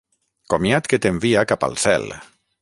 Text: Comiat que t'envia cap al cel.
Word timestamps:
Comiat 0.53 0.89
que 0.93 0.99
t'envia 1.03 1.45
cap 1.53 1.67
al 1.69 1.77
cel. 1.85 2.09